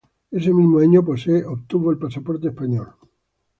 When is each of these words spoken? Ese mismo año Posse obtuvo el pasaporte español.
Ese 0.37 0.51
mismo 0.51 0.79
año 0.79 1.05
Posse 1.05 1.45
obtuvo 1.45 1.91
el 1.91 1.99
pasaporte 1.99 2.47
español. 2.47 2.95